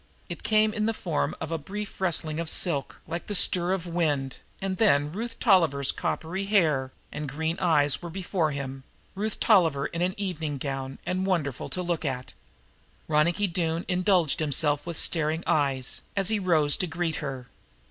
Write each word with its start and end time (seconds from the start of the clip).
It 0.29 0.41
came 0.41 0.73
in 0.73 0.87
the 0.87 0.95
form 0.95 1.35
of 1.39 1.51
a 1.51 1.59
brief 1.59 2.01
rustling 2.01 2.39
of 2.39 2.49
silk, 2.49 2.99
like 3.05 3.27
the 3.27 3.35
stir 3.35 3.71
of 3.71 3.85
wind, 3.85 4.37
and 4.59 4.77
then 4.77 5.11
Ruth 5.11 5.39
Tolliver's 5.39 5.91
coppery 5.91 6.45
hair 6.45 6.91
and 7.11 7.29
green 7.29 7.57
blue 7.57 7.65
eyes 7.67 8.01
were 8.01 8.09
before 8.09 8.49
him 8.49 8.83
Ruth 9.13 9.39
Tolliver 9.39 9.85
in 9.85 10.01
an 10.01 10.15
evening 10.17 10.57
gown 10.57 10.97
and 11.05 11.27
wonderful 11.27 11.69
to 11.69 11.83
look 11.83 12.03
at. 12.03 12.33
Ronicky 13.07 13.45
Doone 13.45 13.85
indulged 13.87 14.39
himself 14.39 14.87
with 14.87 14.97
staring 14.97 15.43
eyes, 15.45 16.01
as 16.17 16.29
he 16.29 16.39
rose 16.39 16.77
to 16.77 16.87
greet 16.87 17.17
her. 17.17 17.47